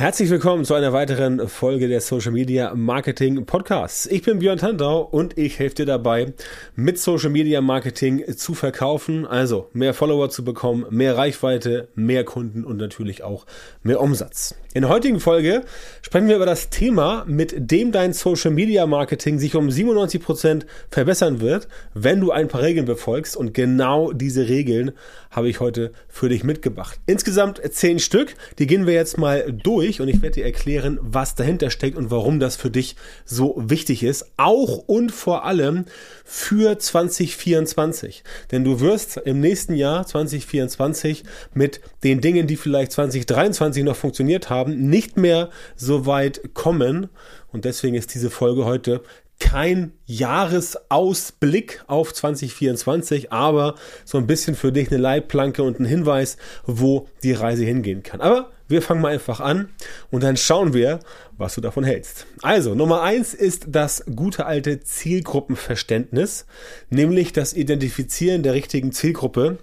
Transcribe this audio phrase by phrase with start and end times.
[0.00, 4.06] Herzlich willkommen zu einer weiteren Folge der Social Media Marketing Podcasts.
[4.06, 6.32] Ich bin Björn Tantau und ich helfe dir dabei,
[6.74, 12.64] mit Social Media Marketing zu verkaufen, also mehr Follower zu bekommen, mehr Reichweite, mehr Kunden
[12.64, 13.44] und natürlich auch
[13.82, 14.54] mehr Umsatz.
[14.72, 15.64] In der heutigen Folge
[16.00, 20.66] sprechen wir über das Thema, mit dem dein Social Media Marketing sich um 97 Prozent
[20.90, 24.92] verbessern wird, wenn du ein paar Regeln befolgst und genau diese Regeln
[25.32, 27.00] habe ich heute für dich mitgebracht.
[27.06, 30.98] Insgesamt zehn Stück, die gehen wir jetzt mal durch durch und ich werde dir erklären,
[31.02, 32.94] was dahinter steckt und warum das für dich
[33.24, 34.32] so wichtig ist.
[34.36, 35.84] Auch und vor allem
[36.24, 38.22] für 2024.
[38.52, 44.48] Denn du wirst im nächsten Jahr 2024 mit den Dingen, die vielleicht 2023 noch funktioniert
[44.48, 47.08] haben, nicht mehr so weit kommen.
[47.52, 49.02] Und deswegen ist diese Folge heute
[49.40, 56.36] kein Jahresausblick auf 2024, aber so ein bisschen für dich eine Leitplanke und ein Hinweis,
[56.66, 58.20] wo die Reise hingehen kann.
[58.20, 59.68] Aber wir fangen mal einfach an
[60.10, 61.00] und dann schauen wir,
[61.36, 62.26] was du davon hältst.
[62.42, 66.46] Also, Nummer eins ist das gute alte Zielgruppenverständnis,
[66.88, 69.58] nämlich das Identifizieren der richtigen Zielgruppe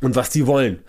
[0.00, 0.80] und was die wollen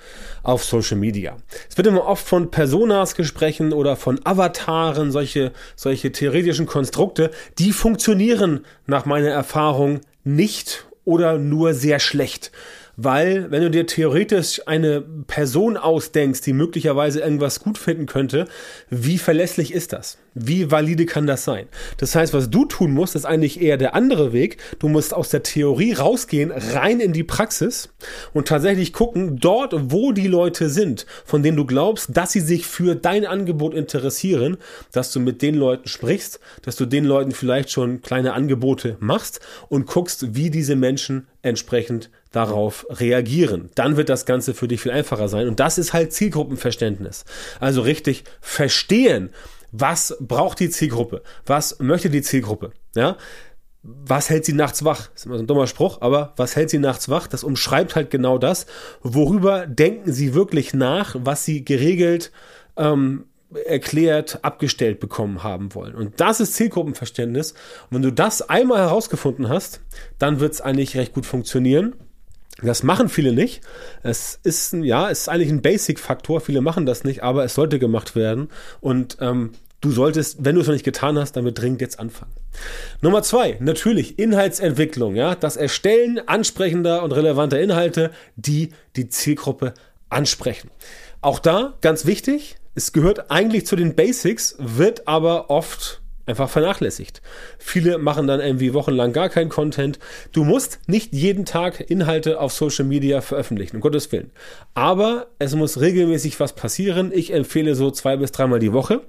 [0.44, 1.38] auf Social Media.
[1.70, 7.72] Es wird immer oft von Personas gesprochen oder von Avataren, solche, solche theoretischen Konstrukte, die
[7.72, 12.52] funktionieren nach meiner Erfahrung nicht oder nur sehr schlecht.
[12.98, 18.48] Weil, wenn du dir theoretisch eine Person ausdenkst, die möglicherweise irgendwas gut finden könnte,
[18.90, 20.18] wie verlässlich ist das?
[20.34, 21.68] Wie valide kann das sein?
[21.98, 24.58] Das heißt, was du tun musst, ist eigentlich eher der andere Weg.
[24.80, 27.90] Du musst aus der Theorie rausgehen, rein in die Praxis
[28.34, 32.66] und tatsächlich gucken, dort, wo die Leute sind, von denen du glaubst, dass sie sich
[32.66, 34.58] für dein Angebot interessieren,
[34.92, 39.40] dass du mit den Leuten sprichst, dass du den Leuten vielleicht schon kleine Angebote machst
[39.70, 43.70] und guckst, wie diese Menschen entsprechend darauf reagieren.
[43.76, 45.48] Dann wird das Ganze für dich viel einfacher sein.
[45.48, 47.26] Und das ist halt Zielgruppenverständnis.
[47.60, 49.30] Also richtig verstehen,
[49.72, 51.22] was braucht die Zielgruppe?
[51.46, 52.72] Was möchte die Zielgruppe?
[52.96, 53.18] Ja?
[53.84, 55.08] Was hält sie nachts wach?
[55.08, 57.28] Das ist immer so ein dummer Spruch, aber was hält sie nachts wach?
[57.28, 58.66] Das umschreibt halt genau das.
[59.02, 62.32] Worüber denken sie wirklich nach, was sie geregelt
[62.78, 63.26] ähm,
[63.66, 65.96] erklärt, abgestellt bekommen haben wollen.
[65.96, 67.52] Und das ist Zielgruppenverständnis.
[67.52, 69.82] Und wenn du das einmal herausgefunden hast,
[70.20, 71.96] dann wird es eigentlich recht gut funktionieren.
[72.62, 73.62] Das machen viele nicht.
[74.02, 76.40] Es ist, ja, es ist eigentlich ein Basic-Faktor.
[76.42, 78.50] Viele machen das nicht, aber es sollte gemacht werden.
[78.80, 79.52] Und ähm,
[79.82, 82.32] du solltest, wenn du es noch nicht getan hast, damit dringend jetzt anfangen.
[83.02, 89.74] Nummer zwei, natürlich Inhaltsentwicklung, ja, das Erstellen ansprechender und relevanter Inhalte, die die Zielgruppe
[90.10, 90.70] ansprechen.
[91.22, 97.22] Auch da ganz wichtig, es gehört eigentlich zu den Basics, wird aber oft einfach vernachlässigt.
[97.58, 100.00] Viele machen dann irgendwie wochenlang gar keinen Content.
[100.32, 104.32] Du musst nicht jeden Tag Inhalte auf Social Media veröffentlichen, um Gottes Willen.
[104.74, 107.12] Aber es muss regelmäßig was passieren.
[107.14, 109.02] Ich empfehle so zwei bis dreimal die Woche.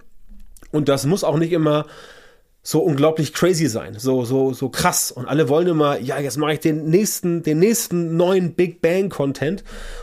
[0.72, 1.86] Und das muss auch nicht immer
[2.66, 6.54] so unglaublich crazy sein, so so so krass und alle wollen immer, ja, jetzt mache
[6.54, 9.62] ich den nächsten den nächsten neuen Big Bang Content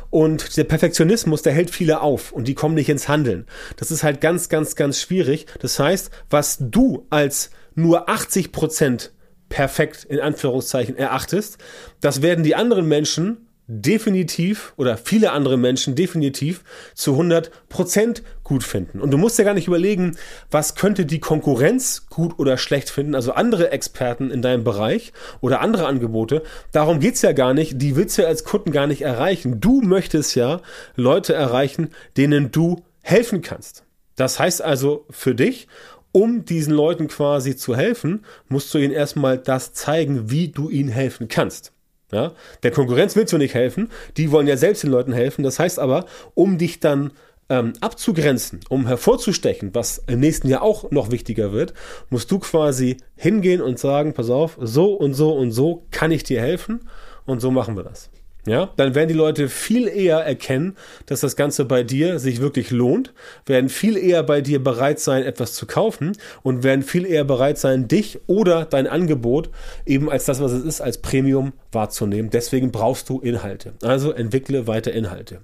[0.10, 3.48] und der Perfektionismus, der hält viele auf und die kommen nicht ins Handeln.
[3.76, 5.46] Das ist halt ganz ganz ganz schwierig.
[5.60, 9.12] Das heißt, was du als nur 80 Prozent
[9.50, 11.58] perfekt in Anführungszeichen erachtest,
[12.00, 16.64] das werden die anderen Menschen definitiv oder viele andere Menschen definitiv
[16.94, 19.00] zu 100 Prozent gut finden.
[19.00, 20.18] Und du musst ja gar nicht überlegen,
[20.52, 25.62] was könnte die Konkurrenz gut oder schlecht finden, also andere Experten in deinem Bereich oder
[25.62, 26.44] andere Angebote.
[26.72, 27.82] Darum geht's ja gar nicht.
[27.82, 29.62] Die willst du ja als Kunden gar nicht erreichen.
[29.62, 30.62] Du möchtest ja
[30.96, 33.84] Leute erreichen, denen du helfen kannst.
[34.16, 35.68] Das heißt also für dich,
[36.12, 40.90] um diesen Leuten quasi zu helfen, musst du ihnen erstmal das zeigen, wie du ihnen
[40.90, 41.74] helfen kannst.
[42.12, 42.34] Ja?
[42.64, 45.44] Der Konkurrenz willst du nicht helfen, die wollen ja selbst den Leuten helfen.
[45.44, 47.12] Das heißt aber, um dich dann
[47.50, 51.74] ähm, abzugrenzen, um hervorzustechen, was im nächsten Jahr auch noch wichtiger wird,
[52.10, 56.24] musst du quasi hingehen und sagen, pass auf, so und so und so kann ich
[56.24, 56.88] dir helfen
[57.26, 58.10] und so machen wir das.
[58.46, 62.72] Ja, dann werden die Leute viel eher erkennen, dass das Ganze bei dir sich wirklich
[62.72, 63.14] lohnt,
[63.46, 66.12] werden viel eher bei dir bereit sein, etwas zu kaufen
[66.42, 69.50] und werden viel eher bereit sein, dich oder dein Angebot
[69.86, 72.32] eben als das, was es ist, als Premium wahrzunehmen.
[72.32, 73.74] Deswegen brauchst du Inhalte.
[73.82, 75.40] Also entwickle weiter Inhalte.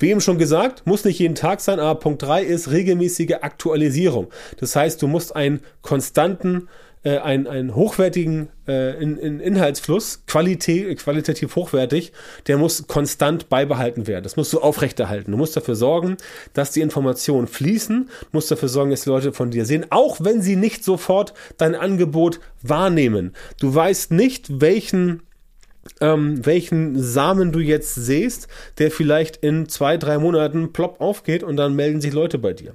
[0.00, 4.28] Wie eben schon gesagt, muss nicht jeden Tag sein, aber Punkt 3 ist regelmäßige Aktualisierung.
[4.58, 6.68] Das heißt, du musst einen konstanten
[7.04, 12.12] äh, einen, einen hochwertigen äh, in, in Inhaltsfluss, Qualität, qualitativ hochwertig,
[12.46, 14.24] der muss konstant beibehalten werden.
[14.24, 15.30] Das musst du aufrechterhalten.
[15.30, 16.16] Du musst dafür sorgen,
[16.54, 20.18] dass die Informationen fließen, du musst dafür sorgen, dass die Leute von dir sehen, auch
[20.20, 23.34] wenn sie nicht sofort dein Angebot wahrnehmen.
[23.60, 25.22] Du weißt nicht, welchen
[26.00, 28.48] ähm, welchen Samen du jetzt sähst,
[28.78, 32.74] der vielleicht in zwei, drei Monaten plopp aufgeht und dann melden sich Leute bei dir.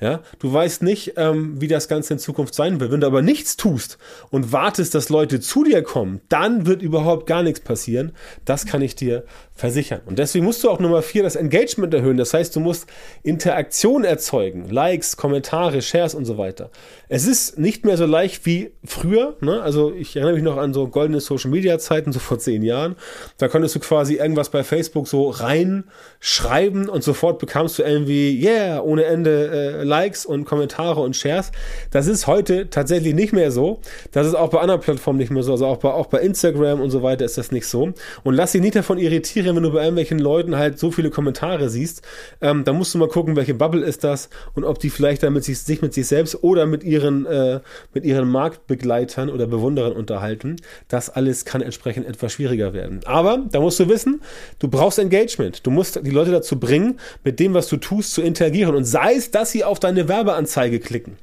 [0.00, 2.92] Ja, du weißt nicht, ähm, wie das Ganze in Zukunft sein wird.
[2.92, 3.98] Wenn du aber nichts tust
[4.30, 8.12] und wartest, dass Leute zu dir kommen, dann wird überhaupt gar nichts passieren.
[8.44, 9.24] Das kann ich dir
[9.54, 10.02] versichern.
[10.04, 12.18] Und deswegen musst du auch Nummer vier das Engagement erhöhen.
[12.18, 12.86] Das heißt, du musst
[13.22, 16.70] Interaktion erzeugen, Likes, Kommentare, Shares und so weiter.
[17.08, 19.36] Es ist nicht mehr so leicht wie früher.
[19.40, 19.62] Ne?
[19.62, 22.96] Also ich erinnere mich noch an so goldene Social Media Zeiten, so vor zehn Jahren.
[23.38, 28.80] Da konntest du quasi irgendwas bei Facebook so reinschreiben und sofort bekamst du irgendwie, yeah,
[28.80, 31.50] ohne Ende äh, Likes und Kommentare und Shares.
[31.90, 33.80] Das ist heute tatsächlich nicht mehr so.
[34.12, 35.52] Das ist auch bei anderen Plattformen nicht mehr so.
[35.52, 37.92] Also auch bei, auch bei Instagram und so weiter ist das nicht so.
[38.22, 41.68] Und lass dich nicht davon irritieren, wenn du bei irgendwelchen Leuten halt so viele Kommentare
[41.68, 42.02] siehst.
[42.40, 45.44] Ähm, da musst du mal gucken, welche Bubble ist das und ob die vielleicht damit
[45.44, 47.60] sich, sich mit sich selbst oder mit ihren, äh,
[47.92, 50.56] mit ihren Marktbegleitern oder Bewunderern unterhalten.
[50.88, 53.00] Das alles kann entsprechend etwas schwieriger werden.
[53.04, 54.22] Aber da musst du wissen,
[54.58, 55.66] du brauchst Engagement.
[55.66, 58.74] Du musst die Leute dazu bringen, mit dem, was du tust, zu interagieren.
[58.74, 61.16] Und sei es, dass sie auf deine Werbeanzeige klicken.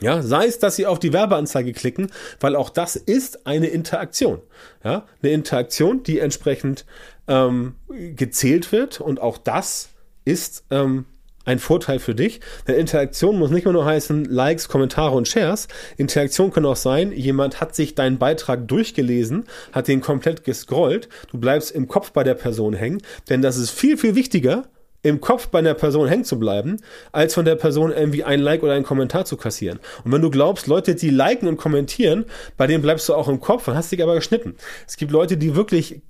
[0.00, 4.40] Ja, sei es, dass sie auf die Werbeanzeige klicken, weil auch das ist eine Interaktion.
[4.82, 6.84] Ja, eine Interaktion, die entsprechend
[7.28, 9.90] ähm, gezählt wird und auch das
[10.24, 11.06] ist ähm,
[11.44, 12.40] ein Vorteil für dich.
[12.66, 15.68] Denn Interaktion muss nicht mehr nur heißen Likes, Kommentare und Shares.
[15.96, 21.38] Interaktion kann auch sein, jemand hat sich deinen Beitrag durchgelesen, hat den komplett gescrollt, du
[21.38, 24.64] bleibst im Kopf bei der Person hängen, denn das ist viel, viel wichtiger,
[25.04, 26.78] im Kopf bei einer Person hängen zu bleiben,
[27.12, 29.78] als von der Person irgendwie ein Like oder einen Kommentar zu kassieren.
[30.02, 32.24] Und wenn du glaubst, Leute, die liken und kommentieren,
[32.56, 34.56] bei denen bleibst du auch im Kopf und hast dich aber geschnitten.
[34.88, 36.00] Es gibt Leute, die wirklich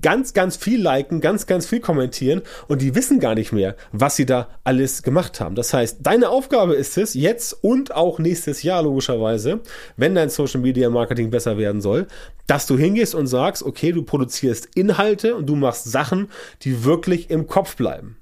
[0.00, 4.16] ganz, ganz viel liken, ganz, ganz viel kommentieren und die wissen gar nicht mehr, was
[4.16, 5.54] sie da alles gemacht haben.
[5.54, 9.60] Das heißt, deine Aufgabe ist es, jetzt und auch nächstes Jahr logischerweise,
[9.96, 12.06] wenn dein Social Media Marketing besser werden soll,
[12.46, 16.28] dass du hingehst und sagst, okay, du produzierst Inhalte und du machst Sachen,
[16.62, 18.16] die wirklich im Kopf bleiben.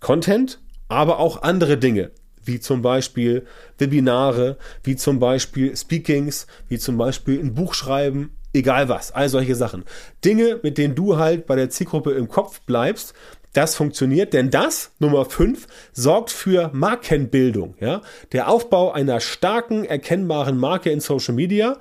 [0.00, 2.10] Content, aber auch andere Dinge
[2.44, 3.46] wie zum Beispiel
[3.78, 9.54] Webinare, wie zum Beispiel Speakings, wie zum Beispiel ein Buch schreiben, egal was, all solche
[9.54, 9.84] Sachen.
[10.24, 13.14] Dinge, mit denen du halt bei der Zielgruppe im Kopf bleibst,
[13.52, 17.74] das funktioniert, denn das, Nummer 5, sorgt für Markenbildung.
[17.80, 18.00] Ja?
[18.32, 21.76] Der Aufbau einer starken, erkennbaren Marke in Social Media.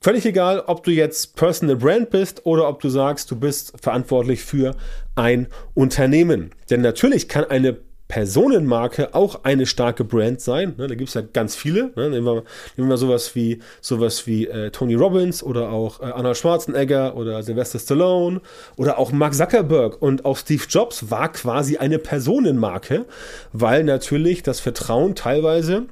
[0.00, 4.44] Völlig egal, ob du jetzt Personal Brand bist oder ob du sagst, du bist verantwortlich
[4.44, 4.76] für
[5.16, 6.52] ein Unternehmen.
[6.70, 7.78] Denn natürlich kann eine
[8.08, 10.74] Personenmarke auch eine starke Brand sein.
[10.78, 11.92] Ne, da gibt es ja ganz viele.
[11.94, 12.08] Ne?
[12.08, 12.42] Nehmen, wir,
[12.76, 17.42] nehmen wir sowas wie sowas wie äh, Tony Robbins oder auch äh, Arnold Schwarzenegger oder
[17.42, 18.40] Sylvester Stallone
[18.76, 23.04] oder auch Mark Zuckerberg und auch Steve Jobs war quasi eine Personenmarke,
[23.52, 25.86] weil natürlich das Vertrauen teilweise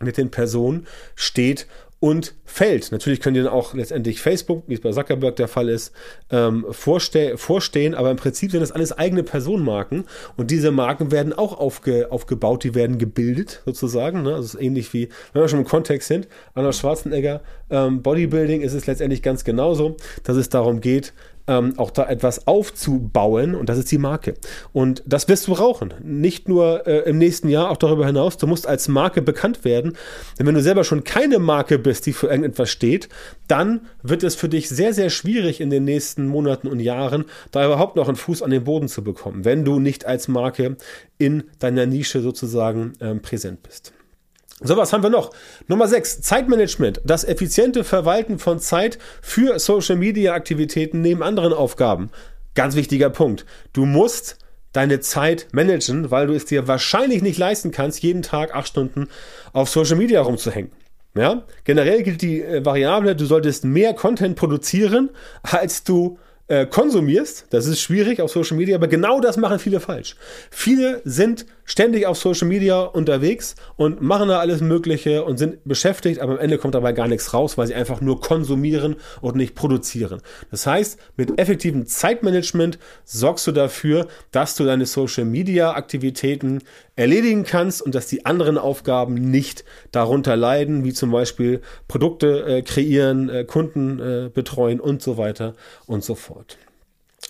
[0.00, 1.68] mit den Personen steht
[2.00, 2.92] und fällt.
[2.92, 5.92] Natürlich können die dann auch letztendlich Facebook, wie es bei Zuckerberg der Fall ist,
[6.30, 10.04] ähm, vorste vorstehen, aber im Prinzip sind das alles eigene Personenmarken
[10.36, 14.22] und diese Marken werden auch aufge aufgebaut, die werden gebildet sozusagen.
[14.22, 14.34] Ne?
[14.34, 18.74] Also ist ähnlich wie, wenn wir schon im Kontext sind, Arnold Schwarzenegger, ähm, Bodybuilding ist
[18.74, 21.14] es letztendlich ganz genauso, dass es darum geht,
[21.46, 24.34] ähm, auch da etwas aufzubauen und das ist die Marke.
[24.72, 25.92] Und das wirst du brauchen.
[26.02, 28.36] Nicht nur äh, im nächsten Jahr, auch darüber hinaus.
[28.36, 29.96] Du musst als Marke bekannt werden.
[30.38, 33.08] Denn wenn du selber schon keine Marke bist, die für irgendetwas steht,
[33.46, 37.64] dann wird es für dich sehr, sehr schwierig in den nächsten Monaten und Jahren, da
[37.64, 40.76] überhaupt noch einen Fuß an den Boden zu bekommen, wenn du nicht als Marke
[41.18, 43.92] in deiner Nische sozusagen ähm, präsent bist.
[44.60, 45.32] So, was haben wir noch?
[45.66, 47.00] Nummer 6, Zeitmanagement.
[47.04, 52.10] Das effiziente Verwalten von Zeit für Social Media Aktivitäten neben anderen Aufgaben.
[52.54, 53.46] Ganz wichtiger Punkt.
[53.72, 54.38] Du musst
[54.72, 59.08] deine Zeit managen, weil du es dir wahrscheinlich nicht leisten kannst, jeden Tag acht Stunden
[59.52, 60.70] auf Social Media rumzuhängen.
[61.16, 61.42] Ja?
[61.64, 65.10] Generell gilt die äh, Variable, du solltest mehr Content produzieren,
[65.42, 67.46] als du äh, konsumierst.
[67.50, 70.16] Das ist schwierig auf Social Media, aber genau das machen viele falsch.
[70.50, 76.20] Viele sind ständig auf Social Media unterwegs und machen da alles Mögliche und sind beschäftigt,
[76.20, 79.54] aber am Ende kommt dabei gar nichts raus, weil sie einfach nur konsumieren und nicht
[79.54, 80.20] produzieren.
[80.50, 86.60] Das heißt, mit effektivem Zeitmanagement sorgst du dafür, dass du deine Social Media Aktivitäten
[86.96, 92.62] erledigen kannst und dass die anderen Aufgaben nicht darunter leiden, wie zum Beispiel Produkte äh,
[92.62, 95.54] kreieren, äh, Kunden äh, betreuen und so weiter
[95.86, 96.33] und so fort.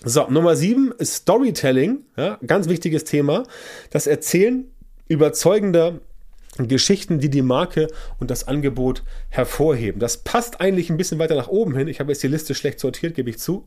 [0.05, 3.45] So, Nummer sieben ist Storytelling, ja, ganz wichtiges Thema.
[3.91, 4.65] Das Erzählen
[5.09, 6.01] überzeugender
[6.59, 7.89] Geschichten, die die Marke
[8.21, 10.01] und das Angebot hervorheben.
[10.01, 11.89] Das passt eigentlich ein bisschen weiter nach oben hin.
[11.89, 13.67] Ich habe jetzt die Liste schlecht sortiert, gebe ich zu.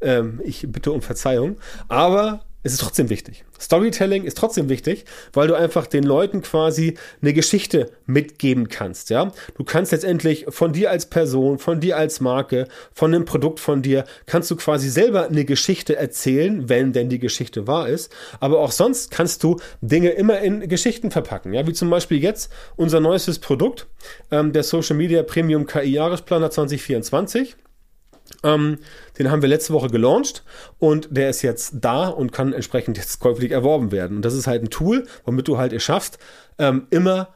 [0.00, 1.56] Ähm, ich bitte um Verzeihung.
[1.88, 3.44] Aber es ist trotzdem wichtig.
[3.60, 9.32] Storytelling ist trotzdem wichtig, weil du einfach den Leuten quasi eine Geschichte mitgeben kannst, ja.
[9.56, 13.82] Du kannst letztendlich von dir als Person, von dir als Marke, von einem Produkt von
[13.82, 18.12] dir, kannst du quasi selber eine Geschichte erzählen, wenn denn die Geschichte wahr ist.
[18.40, 21.66] Aber auch sonst kannst du Dinge immer in Geschichten verpacken, ja.
[21.66, 23.86] Wie zum Beispiel jetzt unser neuestes Produkt,
[24.30, 27.56] ähm, der Social Media Premium KI Jahresplaner 2024.
[28.42, 28.78] Ähm,
[29.18, 30.44] den haben wir letzte Woche gelauncht
[30.78, 34.18] und der ist jetzt da und kann entsprechend jetzt käuflich erworben werden.
[34.18, 36.18] Und das ist halt ein Tool, womit du halt es schaffst,
[36.58, 37.34] ähm, immer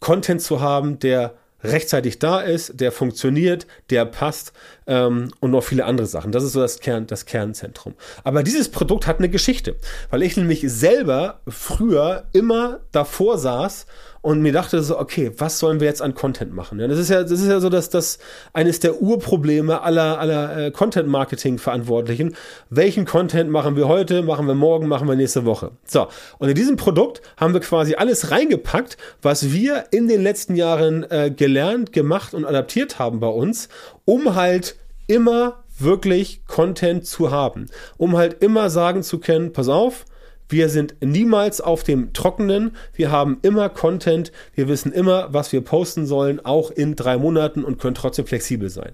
[0.00, 4.52] Content zu haben, der rechtzeitig da ist, der funktioniert, der passt
[4.86, 6.32] ähm, und noch viele andere Sachen.
[6.32, 7.94] Das ist so das, Kern, das Kernzentrum.
[8.22, 9.76] Aber dieses Produkt hat eine Geschichte,
[10.10, 13.86] weil ich nämlich selber früher immer davor saß
[14.24, 16.80] und mir dachte so, okay, was sollen wir jetzt an Content machen?
[16.80, 18.18] Ja, das ist ja, das ist ja so, dass das
[18.54, 22.34] eines der Urprobleme aller, aller äh, Content-Marketing-Verantwortlichen.
[22.70, 25.72] Welchen Content machen wir heute, machen wir morgen, machen wir nächste Woche?
[25.84, 26.08] So.
[26.38, 31.04] Und in diesem Produkt haben wir quasi alles reingepackt, was wir in den letzten Jahren
[31.10, 31.53] äh, gelernt,
[31.92, 33.68] gemacht und adaptiert haben bei uns,
[34.04, 37.66] um halt immer wirklich Content zu haben.
[37.96, 40.04] Um halt immer sagen zu können, pass auf,
[40.54, 42.76] wir sind niemals auf dem Trockenen.
[42.92, 44.30] Wir haben immer Content.
[44.54, 48.70] Wir wissen immer, was wir posten sollen, auch in drei Monaten und können trotzdem flexibel
[48.70, 48.92] sein.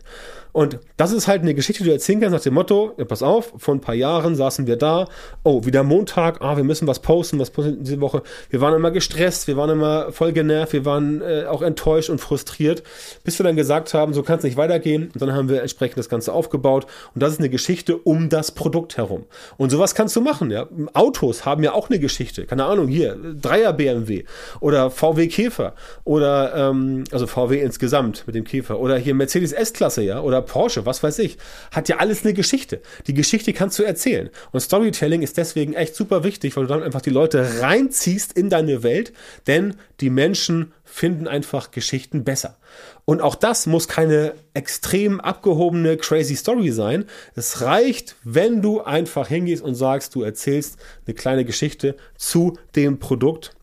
[0.53, 3.23] Und das ist halt eine Geschichte, die du erzählen kannst nach dem Motto, ja, pass
[3.23, 5.07] auf, vor ein paar Jahren saßen wir da,
[5.45, 8.23] oh, wieder Montag, ah, wir müssen was posten, was posten diese Woche.
[8.51, 12.21] Wir waren immer gestresst, wir waren immer voll genervt, wir waren äh, auch enttäuscht und
[12.21, 12.83] frustriert,
[13.23, 15.11] bis wir dann gesagt haben, so kann es nicht weitergehen.
[15.15, 16.87] Und dann haben wir entsprechend das Ganze aufgebaut.
[17.15, 19.25] Und das ist eine Geschichte um das Produkt herum.
[19.57, 20.67] Und sowas kannst du machen, ja.
[20.95, 22.47] Autos haben ja auch eine Geschichte.
[22.47, 24.25] Keine Ahnung, hier, Dreier BMW
[24.61, 30.03] oder VW Käfer oder, ähm, also VW insgesamt mit dem Käfer oder hier Mercedes S-Klasse,
[30.03, 31.39] ja, oder Porsche, was weiß ich,
[31.71, 32.81] hat ja alles eine Geschichte.
[33.07, 34.31] Die Geschichte kannst du erzählen.
[34.53, 38.51] Und Storytelling ist deswegen echt super wichtig, weil du dann einfach die Leute reinziehst in
[38.51, 39.13] deine Welt,
[39.47, 42.59] denn die Menschen finden einfach Geschichten besser.
[43.05, 47.05] Und auch das muss keine extrem abgehobene, crazy Story sein.
[47.35, 52.99] Es reicht, wenn du einfach hingehst und sagst, du erzählst eine kleine Geschichte zu dem
[52.99, 53.55] Produkt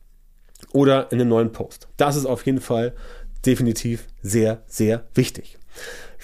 [0.72, 1.88] oder in einem neuen Post.
[1.98, 2.94] Das ist auf jeden Fall
[3.46, 5.58] definitiv sehr, sehr wichtig.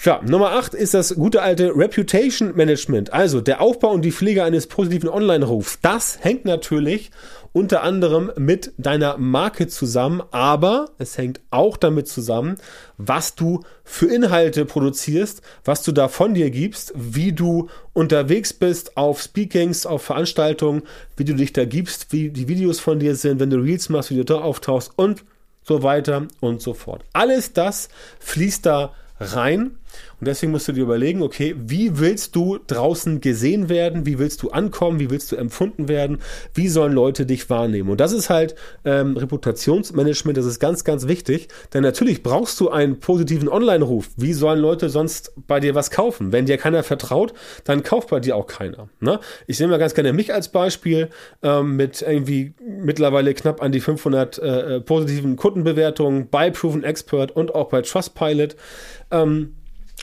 [0.02, 4.42] Ja, Nummer 8 ist das gute alte Reputation Management, also der Aufbau und die Pflege
[4.42, 5.78] eines positiven Online-Rufs.
[5.80, 7.10] Das hängt natürlich
[7.54, 12.56] unter anderem mit deiner Marke zusammen, aber es hängt auch damit zusammen,
[12.98, 18.96] was du für Inhalte produzierst, was du da von dir gibst, wie du unterwegs bist
[18.96, 20.82] auf Speakings, auf Veranstaltungen,
[21.16, 24.10] wie du dich da gibst, wie die Videos von dir sind, wenn du Reels machst,
[24.10, 25.24] wie du da auftauchst und
[25.62, 27.04] so weiter und so fort.
[27.12, 29.78] Alles das fließt da rein.
[30.20, 34.06] Und deswegen musst du dir überlegen, okay, wie willst du draußen gesehen werden?
[34.06, 35.00] Wie willst du ankommen?
[35.00, 36.18] Wie willst du empfunden werden?
[36.54, 37.90] Wie sollen Leute dich wahrnehmen?
[37.90, 41.48] Und das ist halt ähm, Reputationsmanagement, das ist ganz, ganz wichtig.
[41.72, 44.10] Denn natürlich brauchst du einen positiven Online-Ruf.
[44.16, 46.32] Wie sollen Leute sonst bei dir was kaufen?
[46.32, 47.34] Wenn dir keiner vertraut,
[47.64, 48.88] dann kauft bei dir auch keiner.
[49.00, 49.20] Ne?
[49.46, 51.08] Ich nehme mal ganz gerne mich als Beispiel
[51.42, 57.30] ähm, mit irgendwie mittlerweile knapp an die 500 äh, äh, positiven Kundenbewertungen bei Proven Expert
[57.32, 58.56] und auch bei Trustpilot
[59.10, 59.54] ähm,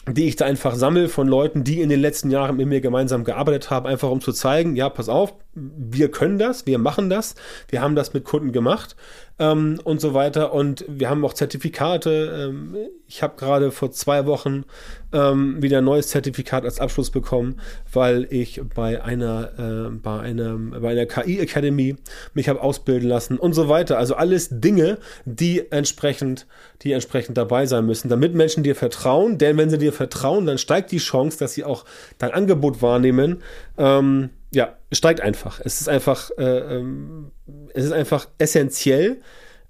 [0.07, 3.23] die ich da einfach sammle von Leuten, die in den letzten Jahren mit mir gemeinsam
[3.23, 7.35] gearbeitet haben, einfach um zu zeigen, ja, pass auf, wir können das, wir machen das,
[7.67, 8.95] wir haben das mit Kunden gemacht
[9.37, 10.53] ähm, und so weiter.
[10.53, 12.49] Und wir haben auch Zertifikate.
[12.49, 12.77] Ähm,
[13.07, 14.63] ich habe gerade vor zwei Wochen
[15.11, 17.59] ähm, wieder ein neues Zertifikat als Abschluss bekommen,
[17.91, 21.97] weil ich bei einer, äh, bei einer, bei einer KI Academy
[22.33, 23.97] mich habe ausbilden lassen und so weiter.
[23.97, 26.47] Also alles Dinge, die entsprechend,
[26.83, 29.37] die entsprechend dabei sein müssen, damit Menschen dir vertrauen.
[29.37, 31.83] Denn wenn sie dir vertrauen, dann steigt die Chance, dass sie auch
[32.19, 33.41] dein Angebot wahrnehmen.
[33.77, 35.61] Ähm, ja, steigt einfach.
[35.63, 37.31] Es ist einfach, äh, ähm,
[37.73, 39.21] es ist einfach essentiell.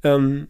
[0.03, 0.47] Ähm,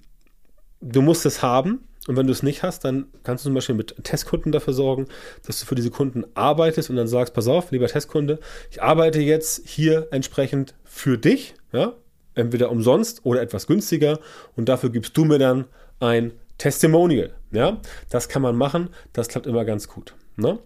[0.80, 1.88] du musst es haben.
[2.08, 5.06] Und wenn du es nicht hast, dann kannst du zum Beispiel mit Testkunden dafür sorgen,
[5.46, 8.40] dass du für diese Kunden arbeitest und dann sagst, pass auf, lieber Testkunde,
[8.72, 11.94] ich arbeite jetzt hier entsprechend für dich, ja,
[12.34, 14.20] entweder umsonst oder etwas günstiger
[14.56, 15.66] und dafür gibst du mir dann
[16.00, 17.80] ein Testimonial, ja.
[18.10, 20.16] Das kann man machen, das klappt immer ganz gut.
[20.38, 20.58] Ne?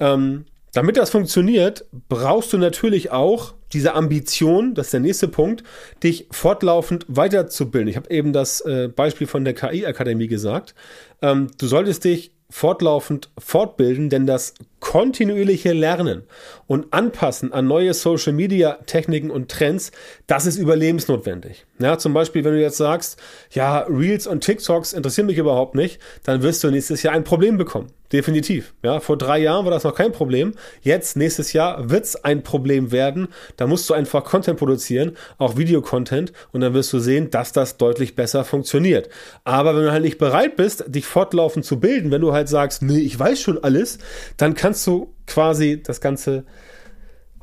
[0.00, 0.44] Ähm,
[0.74, 5.64] damit das funktioniert, brauchst du natürlich auch diese Ambition, das ist der nächste Punkt,
[6.02, 7.88] dich fortlaufend weiterzubilden.
[7.88, 10.74] Ich habe eben das äh, Beispiel von der KI-Akademie gesagt.
[11.22, 16.22] Ähm, du solltest dich fortlaufend fortbilden, denn das kontinuierliche Lernen
[16.66, 19.90] und Anpassen an neue Social Media Techniken und Trends,
[20.26, 21.66] das ist überlebensnotwendig.
[21.80, 26.00] Ja, zum Beispiel, wenn du jetzt sagst, ja, Reels und TikToks interessieren mich überhaupt nicht,
[26.22, 27.90] dann wirst du nächstes Jahr ein Problem bekommen.
[28.12, 28.74] Definitiv.
[28.84, 30.54] Ja, vor drei Jahren war das noch kein Problem.
[30.82, 33.26] Jetzt, nächstes Jahr, wird es ein Problem werden.
[33.56, 37.76] Da musst du einfach Content produzieren, auch Videocontent, und dann wirst du sehen, dass das
[37.76, 39.08] deutlich besser funktioniert.
[39.42, 42.82] Aber wenn du halt nicht bereit bist, dich fortlaufend zu bilden, wenn du halt sagst,
[42.82, 43.98] nee, ich weiß schon alles,
[44.36, 46.44] dann kannst du quasi das Ganze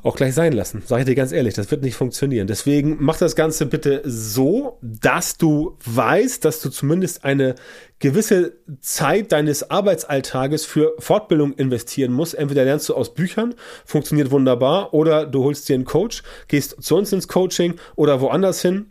[0.02, 0.82] auch gleich sein lassen.
[0.84, 2.46] Sage ich dir ganz ehrlich, das wird nicht funktionieren.
[2.46, 7.54] Deswegen mach das Ganze bitte so, dass du weißt, dass du zumindest eine
[8.00, 12.34] gewisse Zeit deines Arbeitsalltages für Fortbildung investieren musst.
[12.34, 13.54] Entweder lernst du aus Büchern,
[13.84, 18.60] funktioniert wunderbar, oder du holst dir einen Coach, gehst zu uns ins Coaching oder woanders
[18.60, 18.86] hin.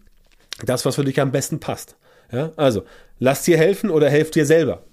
[0.65, 1.95] Das, was für dich am besten passt.
[2.31, 2.83] Ja, also
[3.19, 4.83] lass dir helfen oder helf dir selber.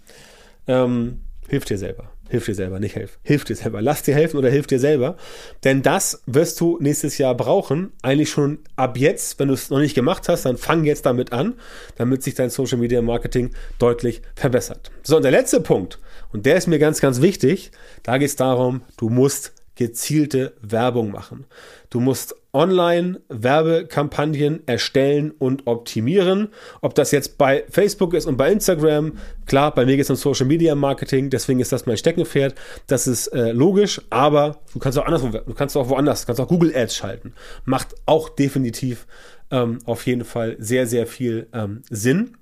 [0.66, 2.10] Ähm, hilf dir selber.
[2.28, 3.18] Hilf dir selber, nicht helf.
[3.23, 3.80] Hilf dir selber.
[3.80, 5.16] Lass dir helfen oder hilf dir selber.
[5.64, 7.92] Denn das wirst du nächstes Jahr brauchen.
[8.02, 9.38] Eigentlich schon ab jetzt.
[9.38, 11.54] Wenn du es noch nicht gemacht hast, dann fang jetzt damit an,
[11.97, 14.90] damit sich dein Social Media Marketing deutlich verbessert.
[15.02, 15.99] So, und der letzte Punkt,
[16.32, 17.70] und der ist mir ganz, ganz wichtig,
[18.02, 21.47] da geht es darum, du musst gezielte Werbung machen.
[21.88, 26.49] Du musst online Werbekampagnen erstellen und optimieren.
[26.80, 30.16] Ob das jetzt bei Facebook ist und bei Instagram, klar, bei mir geht es um
[30.16, 32.56] Social Media Marketing, deswegen ist das mein Steckenpferd.
[32.88, 36.40] Das ist äh, logisch, aber du kannst auch andersrum, du kannst auch woanders, du kannst
[36.40, 37.32] auch Google Ads schalten.
[37.64, 39.06] Macht auch definitiv
[39.52, 42.37] ähm, auf jeden Fall sehr, sehr viel ähm, Sinn.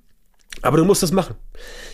[0.63, 1.37] Aber du musst das machen.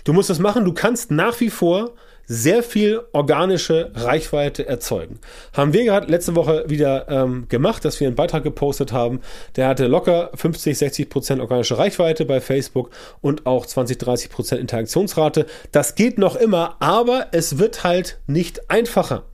[0.05, 0.65] Du musst das machen.
[0.65, 1.95] Du kannst nach wie vor
[2.27, 5.19] sehr viel organische Reichweite erzeugen.
[5.53, 9.21] Haben wir gerade letzte Woche wieder ähm, gemacht, dass wir einen Beitrag gepostet haben.
[9.57, 14.61] Der hatte locker 50, 60 Prozent organische Reichweite bei Facebook und auch 20, 30 Prozent
[14.61, 15.47] Interaktionsrate.
[15.73, 19.25] Das geht noch immer, aber es wird halt nicht einfacher.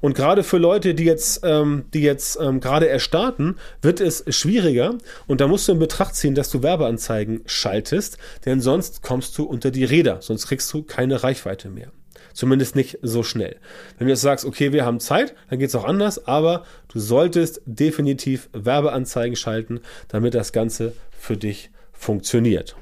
[0.00, 4.96] Und gerade für Leute, die jetzt, ähm, die jetzt ähm, gerade erstarten, wird es schwieriger.
[5.26, 9.44] Und da musst du in Betracht ziehen, dass du Werbeanzeigen schaltest, denn sonst kommst du
[9.44, 11.92] unter die Räder, sonst kriegst du keine Reichweite mehr.
[12.32, 13.56] Zumindest nicht so schnell.
[13.96, 16.98] Wenn du jetzt sagst, okay, wir haben Zeit, dann geht es auch anders, aber du
[17.00, 22.76] solltest definitiv Werbeanzeigen schalten, damit das Ganze für dich funktioniert.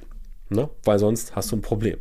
[0.49, 0.69] Ne?
[0.85, 1.99] Weil sonst hast du ein Problem.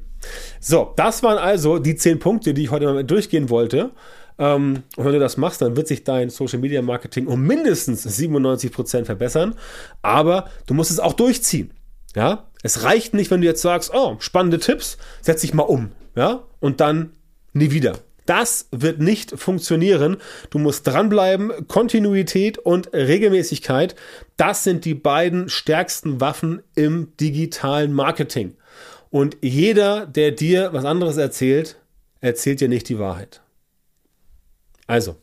[0.60, 3.92] So, das waren also die zehn Punkte, die ich heute mal durchgehen wollte.
[4.38, 8.04] Ähm, und wenn du das machst, dann wird sich dein Social Media Marketing um mindestens
[8.04, 9.56] 97 Prozent verbessern.
[10.02, 11.72] Aber du musst es auch durchziehen.
[12.16, 15.92] Ja, es reicht nicht, wenn du jetzt sagst, oh, spannende Tipps, setz dich mal um.
[16.16, 17.12] Ja, und dann
[17.56, 18.00] nie wieder.
[18.26, 20.18] Das wird nicht funktionieren.
[20.50, 21.68] Du musst dranbleiben.
[21.68, 23.96] Kontinuität und Regelmäßigkeit,
[24.38, 28.56] das sind die beiden stärksten Waffen im digitalen Marketing.
[29.12, 31.78] Und jeder, der dir was anderes erzählt,
[32.20, 33.42] erzählt dir nicht die Wahrheit.
[34.88, 35.16] Also,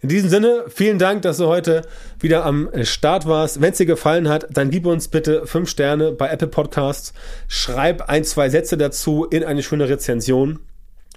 [0.00, 1.82] in diesem Sinne, vielen Dank, dass du heute
[2.20, 3.60] wieder am Start warst.
[3.60, 7.12] Wenn es dir gefallen hat, dann gib uns bitte fünf Sterne bei Apple Podcasts.
[7.46, 10.60] Schreib ein, zwei Sätze dazu in eine schöne Rezension.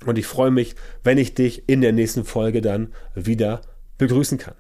[0.05, 3.61] Und ich freue mich, wenn ich dich in der nächsten Folge dann wieder
[3.97, 4.55] begrüßen kann.